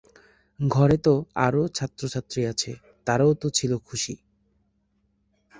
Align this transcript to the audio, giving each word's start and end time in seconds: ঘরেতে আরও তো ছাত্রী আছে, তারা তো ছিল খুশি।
ঘরেতে 0.59 1.13
আরও 1.37 1.63
তো 1.97 2.05
ছাত্রী 2.07 2.41
আছে, 2.43 2.71
তারা 3.07 3.25
তো 3.33 3.47
ছিল 3.49 3.71
খুশি। 3.87 4.13